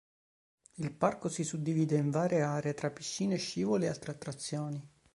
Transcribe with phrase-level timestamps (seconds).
[0.77, 4.89] Il parco si suddivide in varie aree tra piscine, scivoli ed altre attrazioni.